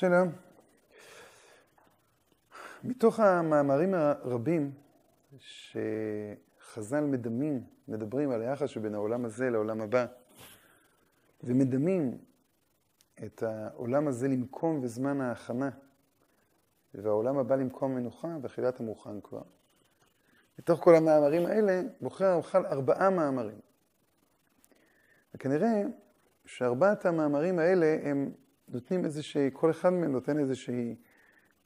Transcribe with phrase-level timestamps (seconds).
[0.00, 0.28] שלום.
[2.84, 4.72] מתוך המאמרים הרבים
[5.38, 10.06] שחז"ל מדמים, מדברים על היחס שבין העולם הזה לעולם הבא,
[11.44, 12.18] ומדמים
[13.24, 15.70] את העולם הזה למקום וזמן ההכנה,
[16.94, 19.42] והעולם הבא למקום מנוחה ואכילת המוכן כבר.
[20.58, 23.58] מתוך כל המאמרים האלה בוחר הרמח"ל ארבעה מאמרים.
[25.34, 25.82] וכנראה
[26.46, 28.32] שארבעת המאמרים האלה הם
[28.72, 30.96] נותנים איזושהי, כל אחד מהם נותן איזושהי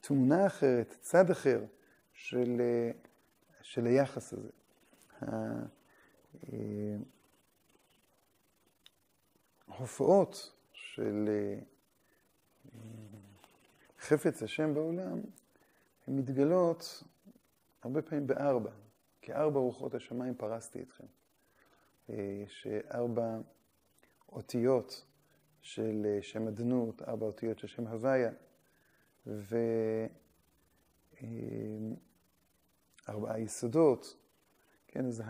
[0.00, 1.64] תמונה אחרת, צד אחר
[2.12, 2.60] של,
[3.62, 4.50] של היחס הזה.
[9.68, 11.28] ההופעות של
[13.98, 15.20] חפץ השם בעולם,
[16.06, 17.02] הן מתגלות
[17.82, 18.70] הרבה פעמים בארבע.
[19.22, 21.04] כארבע רוחות השמיים פרסתי אתכם.
[22.08, 23.38] יש ארבע
[24.32, 25.04] אותיות
[25.64, 28.30] של שם אדנות, ארבע אותיות של שם הוויה,
[33.06, 34.16] וארבעה יסודות,
[34.88, 35.22] כן, אז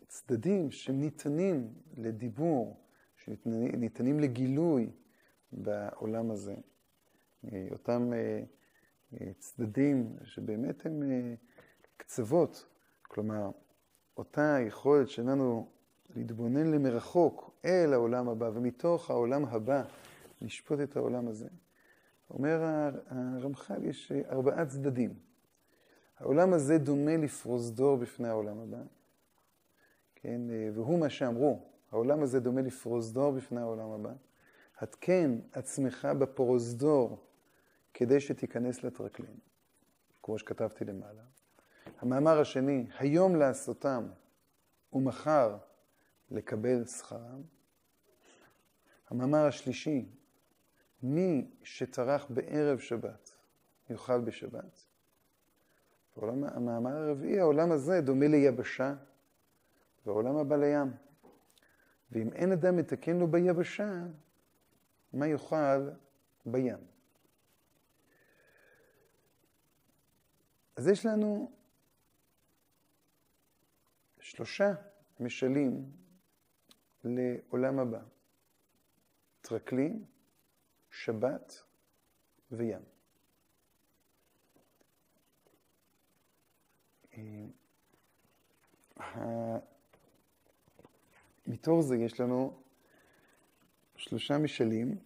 [0.00, 2.80] הצדדים שניתנים לדיבור,
[3.16, 4.90] שניתנים לגילוי
[5.52, 6.54] בעולם הזה,
[7.70, 8.12] אותם
[9.38, 11.02] צדדים שבאמת הם
[11.96, 12.66] קצוות,
[13.02, 13.50] כלומר,
[14.16, 15.70] אותה יכולת שלנו
[16.16, 19.82] להתבונן למרחוק אל העולם הבא, ומתוך העולם הבא
[20.42, 21.48] לשפוט את העולם הזה.
[22.30, 22.60] אומר
[23.08, 25.14] הרמח"ל, יש ארבעה צדדים.
[26.18, 28.82] העולם הזה דומה לפרוזדור בפני העולם הבא,
[30.14, 30.40] כן,
[30.74, 31.60] והוא מה שאמרו,
[31.92, 34.12] העולם הזה דומה לפרוזדור בפני העולם הבא.
[34.78, 37.18] התקן עצמך בפרוזדור
[37.94, 39.36] כדי שתיכנס לטרקלין,
[40.22, 41.22] כמו שכתבתי למעלה.
[42.00, 44.06] המאמר השני, היום לעשותם
[44.92, 45.56] ומחר
[46.30, 47.42] לקבל שכרם.
[49.08, 50.08] המאמר השלישי,
[51.02, 53.30] מי שטרח בערב שבת
[53.90, 54.86] יאכל בשבת.
[56.16, 58.94] העולם, המאמר הרביעי, העולם הזה דומה ליבשה
[60.06, 60.92] והעולם הבא לים.
[62.12, 64.02] ואם אין אדם מתקן לו ביבשה,
[65.12, 65.90] מה יאכל
[66.46, 66.78] בים?
[70.76, 71.52] אז יש לנו
[74.20, 74.72] שלושה
[75.20, 75.90] משלים
[77.04, 78.02] לעולם הבא.
[79.40, 80.04] טרקלין,
[80.90, 81.62] שבת
[82.52, 82.80] וים.
[91.46, 92.62] מתוך זה יש לנו
[93.96, 94.98] שלושה משלים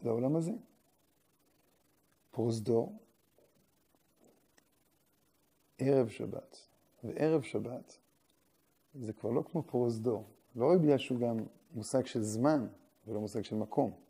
[0.00, 0.52] לעולם הזה.
[2.30, 2.98] פרוזדור,
[5.78, 6.69] ערב שבת.
[7.04, 7.98] וערב שבת
[8.94, 10.24] זה כבר לא כמו פרוזדור.
[10.56, 11.36] לא רק בגלל שהוא גם
[11.74, 12.66] מושג של זמן
[13.06, 14.00] ולא מושג של מקום.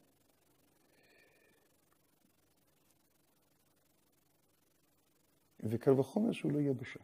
[5.61, 7.01] וקל וחומר שהוא לא יבשה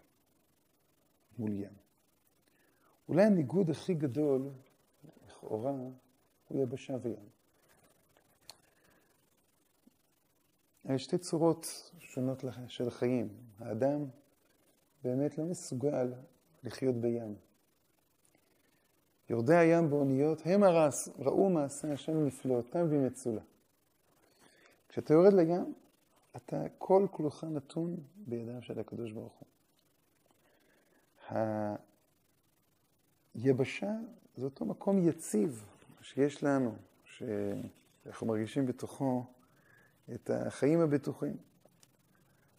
[1.39, 1.73] מול ים.
[3.09, 4.51] אולי הניגוד הכי גדול,
[5.27, 5.77] לכאורה,
[6.49, 7.29] הוא יבשה וים.
[10.95, 11.67] יש שתי צורות
[11.99, 13.29] שונות של חיים.
[13.59, 14.07] האדם
[15.07, 16.13] באמת לא מסוגל
[16.65, 17.37] לחיות בים.
[19.31, 23.41] יורדי הים באוניות, הם הרס, ראו מעשה השם נפלאותיו במצולה.
[24.89, 25.75] כשאתה יורד לים,
[26.37, 29.43] אתה כל כולך נתון בידיו של הקדוש ברוך
[31.29, 31.39] הוא.
[33.35, 33.93] היבשה
[34.37, 35.65] זה אותו מקום יציב
[36.01, 36.75] שיש לנו,
[37.05, 39.25] שאנחנו מרגישים בתוכו
[40.15, 41.37] את החיים הבטוחים.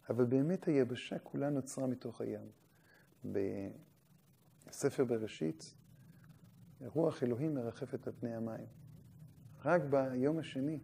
[0.10, 2.52] אבל באמת היבשה כולה נוצרה מתוך הים.
[3.26, 5.74] בספר בראשית,
[6.82, 8.66] רוח אלוהים מרחפת על פני המים.
[9.66, 10.80] רק ביום השני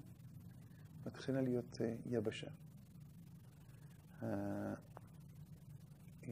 [1.05, 2.47] מתחילה להיות uh, יבשה.
[4.19, 4.23] Uh,
[6.23, 6.25] uh,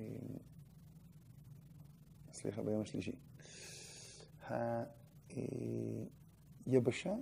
[2.33, 3.15] סליחה, ביום השלישי.
[6.65, 7.13] היבשה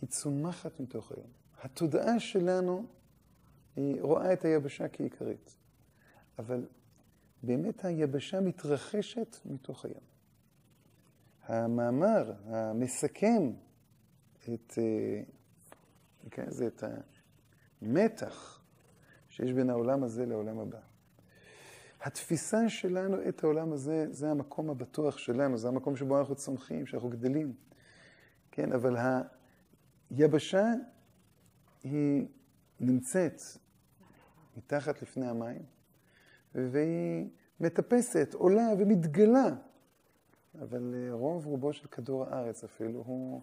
[0.00, 1.30] היא צומחת מתוך היום.
[1.62, 2.86] התודעה שלנו
[3.76, 5.56] היא רואה את היבשה כעיקרית.
[6.38, 6.66] אבל
[7.42, 10.00] באמת היבשה מתרחשת מתוך הים.
[11.42, 13.52] המאמר המסכם
[14.54, 14.72] את,
[16.30, 16.84] כן, זה את
[17.82, 18.64] המתח
[19.28, 20.80] שיש בין העולם הזה לעולם הבא.
[22.00, 27.08] התפיסה שלנו את העולם הזה, זה המקום הבטוח שלנו, זה המקום שבו אנחנו צומחים, שאנחנו
[27.08, 27.54] גדלים.
[28.50, 28.96] כן, אבל
[30.10, 30.72] היבשה
[31.82, 32.26] היא
[32.80, 33.42] נמצאת
[34.56, 35.62] מתחת לפני המים,
[36.54, 37.28] והיא
[37.60, 39.48] מטפסת, עולה ומתגלה
[40.62, 43.42] אבל אה, רוב רובו של כדור הארץ אפילו הוא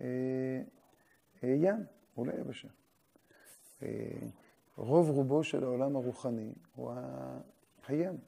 [0.00, 0.62] אה,
[1.44, 2.68] אה, ים, הוא לא יבשה.
[3.82, 3.88] אה,
[4.76, 6.92] רוב רובו של העולם הרוחני הוא.
[7.88, 8.18] הים.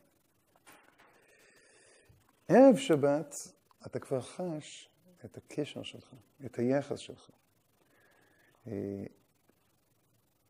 [2.48, 3.34] ערב שבת
[3.86, 4.90] אתה כבר חש
[5.24, 6.14] את הקשר שלך,
[6.46, 7.30] את היחס שלך.
[8.66, 9.04] אה,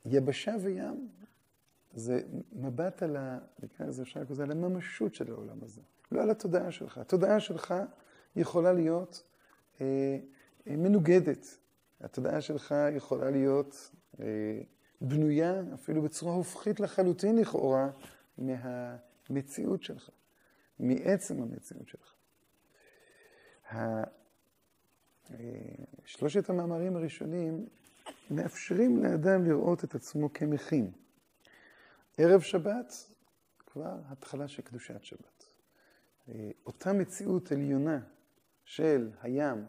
[0.04, 1.08] יבשה וים
[1.94, 2.20] זה
[2.52, 3.38] מבט על ה...
[3.62, 5.80] נקרא לזה, אפשר לקרוא לזה, על הממשות של העולם הזה.
[6.12, 6.98] לא על התודעה שלך.
[6.98, 7.74] התודעה שלך
[8.36, 9.22] יכולה להיות
[9.80, 10.18] אה,
[10.66, 11.58] אה, מנוגדת.
[12.00, 13.90] התודעה שלך יכולה להיות
[14.20, 14.26] אה,
[15.00, 17.90] בנויה אפילו בצורה הופכית לחלוטין לכאורה
[18.38, 20.10] מהמציאות שלך,
[20.78, 22.14] מעצם המציאות שלך.
[23.72, 25.34] אה,
[26.04, 27.66] שלושת המאמרים הראשונים
[28.30, 30.90] מאפשרים לאדם לראות את עצמו כמכין.
[32.20, 32.92] ערב שבת,
[33.66, 35.44] כבר התחלה של קדושת שבת.
[36.28, 38.00] אה, אותה מציאות עליונה
[38.64, 39.66] של הים,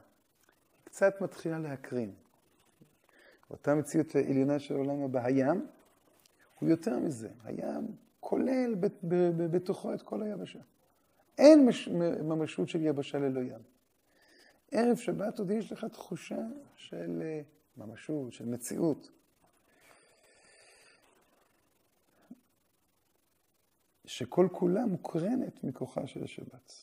[0.84, 2.14] קצת מתחילה להקרין.
[3.50, 5.68] אותה מציאות עליונה של העולם הבא, הים,
[6.60, 7.30] הוא יותר מזה.
[7.44, 8.76] הים כולל
[9.52, 10.60] בתוכו את כל היבשה.
[11.38, 11.88] אין מש,
[12.24, 13.62] ממשות של יבשה ללא ים.
[14.72, 16.42] ערב שבת עוד יש לך תחושה
[16.76, 17.42] של אה,
[17.78, 19.12] ממשות, של מציאות.
[24.10, 26.74] שכל כולה מוקרנת מכוחה של השבת.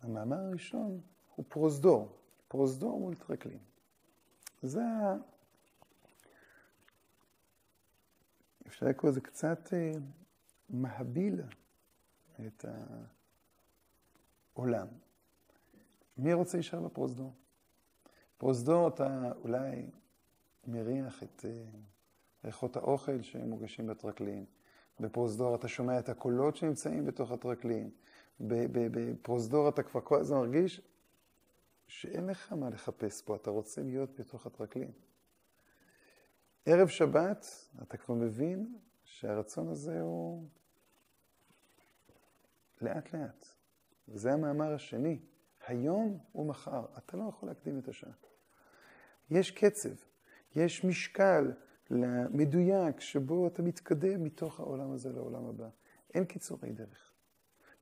[0.00, 1.00] המאמר הראשון
[1.34, 3.58] הוא פרוזדור, פרוזדור מול טרקלין.
[4.62, 5.16] זה ה...
[8.66, 9.92] אפשר לקרוא לזה קצת אה,
[10.70, 11.40] מהביל
[12.46, 12.64] את
[14.54, 14.86] העולם.
[16.18, 17.32] מי רוצה להישאר בפרוזדור?
[18.38, 19.90] פרוזדור אתה אולי
[20.66, 21.64] מריח את אה,
[22.44, 24.44] ריחות האוכל שמוגשים בטרקלין.
[25.00, 27.90] בפרוזדור אתה שומע את הקולות שנמצאים בתוך הטרקלין.
[28.40, 30.80] בפרוזדור אתה כבר כל הזמן מרגיש
[31.86, 34.92] שאין לך מה לחפש פה, אתה רוצה להיות בתוך הטרקלין.
[36.66, 37.46] ערב שבת
[37.82, 40.48] אתה כבר מבין שהרצון הזה הוא
[42.80, 43.46] לאט לאט.
[44.08, 45.18] וזה המאמר השני,
[45.66, 48.12] היום ומחר, אתה לא יכול להקדים את השעה.
[49.30, 49.94] יש קצב,
[50.54, 51.52] יש משקל,
[51.90, 55.68] למדויק שבו אתה מתקדם מתוך העולם הזה לעולם הבא.
[56.14, 57.12] אין קיצורי דרך.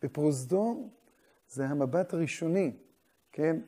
[0.03, 0.91] בפרוזדור
[1.49, 2.77] זה המבט הראשוני,
[3.33, 3.61] כן?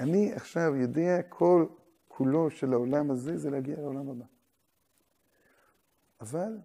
[0.00, 1.66] אני עכשיו יודע כל
[2.08, 4.24] כולו של העולם הזה זה להגיע לעולם הבא.
[6.20, 6.58] אבל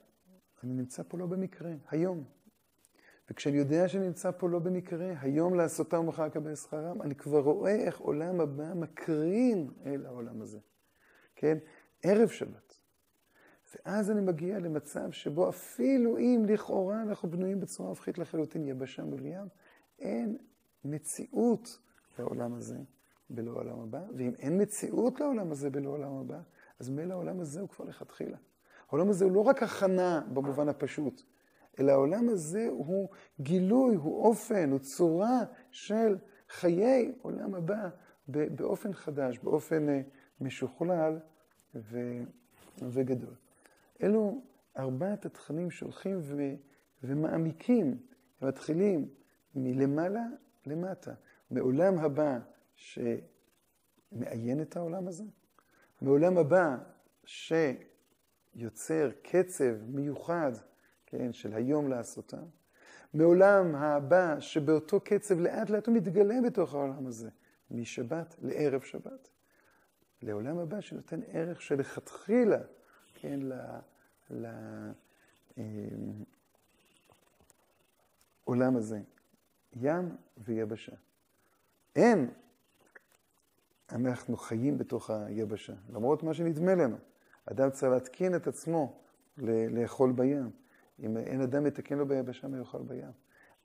[0.64, 2.24] אני נמצא פה לא במקרה, היום.
[3.30, 7.76] וכשאני יודע שאני נמצא פה לא במקרה, היום לעשותם ומחר לקבל שכרם, אני כבר רואה
[7.76, 10.60] איך עולם הבא מקרין אל העולם הזה.
[11.36, 11.58] כן?
[12.04, 12.67] ערב שבת.
[13.76, 19.26] ואז אני מגיע למצב שבו אפילו אם לכאורה אנחנו בנויים בצורה הופכית לחלוטין יבשה מול
[19.26, 19.48] ים,
[20.00, 20.38] אין
[20.86, 21.80] מציאות
[22.20, 22.78] לעולם הזה
[23.30, 26.40] בלא העולם הבא, ואם אין מציאות לעולם הזה בלא העולם הבא,
[26.80, 28.38] אז מילא העולם הזה הוא כבר לכתחילה.
[28.90, 31.22] העולם הזה הוא לא רק הכנה במובן הפשוט,
[31.80, 33.10] אלא העולם הזה הוא
[33.40, 35.40] גילוי, הוא אופן, הוא צורה
[35.72, 36.18] של
[36.50, 37.90] חיי עולם הבא
[38.28, 40.02] באופן חדש, באופן אה,
[40.42, 41.20] משוכלל
[42.82, 43.34] וגדול.
[44.04, 44.42] אלו
[44.78, 46.36] ארבעת התכנים שהולכים ו...
[47.04, 47.98] ומעמיקים,
[48.42, 49.10] מתחילים
[49.56, 50.26] מלמעלה
[50.66, 51.14] למטה,
[51.52, 52.40] מעולם הבא
[52.76, 55.24] שמעיין את העולם הזה,
[56.02, 56.78] מעולם הבא
[57.26, 60.52] שיוצר קצב מיוחד,
[61.06, 62.46] כן, של היום לעשותם,
[63.14, 67.30] מעולם הבא שבאותו קצב לאט לאט הוא מתגלה בתוך העולם הזה,
[67.72, 69.30] משבת לערב שבת,
[70.22, 72.60] לעולם הבא שנותן ערך שלכתחילה
[73.20, 73.40] כן,
[78.48, 79.02] לעולם אה, הזה,
[79.76, 80.96] ים ויבשה.
[81.96, 82.30] אין,
[83.92, 86.98] אנחנו חיים בתוך היבשה, למרות מה שנדמה לנו.
[87.46, 89.02] אדם צריך להתקין את עצמו
[89.38, 90.52] לאכול בים.
[91.00, 93.12] אם אין אדם מתקן לו ביבשה, מה יאכל בים?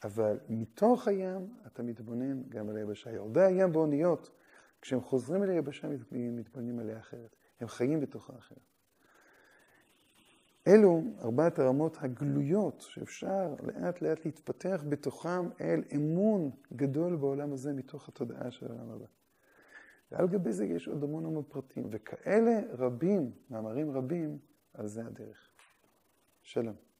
[0.05, 3.11] אבל מתוך הים אתה מתבונן גם על היבשה.
[3.11, 4.31] יורדי הים באוניות,
[4.81, 7.37] כשהם חוזרים אל היבשה, מתבוננים עליה אחרת.
[7.61, 8.72] הם חיים בתוכה אחרת.
[10.67, 18.09] אלו ארבעת הרמות הגלויות שאפשר לאט לאט להתפתח בתוכם אל אמון גדול בעולם הזה מתוך
[18.09, 19.07] התודעה של העולם הבא.
[20.13, 24.39] ועל גבי זה יש עוד המון המון פרטים, וכאלה רבים, מאמרים רבים,
[24.75, 25.51] על זה הדרך.
[26.43, 26.92] שלום.